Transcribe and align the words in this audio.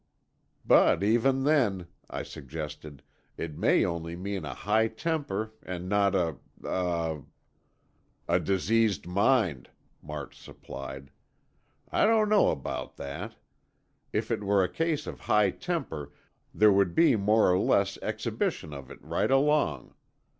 "But, 0.65 1.03
even 1.03 1.43
then," 1.43 1.85
I 2.09 2.23
suggested, 2.23 3.03
"it 3.37 3.55
may 3.55 3.85
only 3.85 4.15
mean 4.15 4.45
a 4.45 4.55
high 4.55 4.87
temper 4.87 5.51
and 5.61 5.87
not 5.87 6.15
a—a——" 6.15 7.21
"A 8.27 8.39
diseased 8.39 9.05
mind," 9.05 9.69
March 10.01 10.35
supplied. 10.35 11.11
"I 11.91 12.07
don't 12.07 12.29
know 12.29 12.49
about 12.49 12.95
that. 12.97 13.35
If 14.11 14.31
it 14.31 14.43
were 14.43 14.63
a 14.63 14.73
case 14.73 15.05
of 15.05 15.19
high 15.19 15.51
temper 15.51 16.11
there 16.51 16.71
would 16.73 16.95
be 16.95 17.15
more 17.15 17.51
or 17.51 17.59
less 17.59 17.99
exhibition 18.01 18.73
of 18.73 18.89
it 18.89 18.97
right 19.03 19.29
along. 19.29 19.93